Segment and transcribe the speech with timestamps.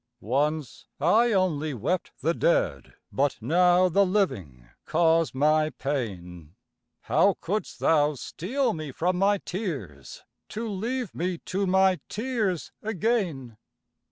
[0.19, 6.55] Once I only wept the dead, But now the living cause my pain:
[7.01, 13.57] How couldst thou steal me from my tears, To leave me to my tears again?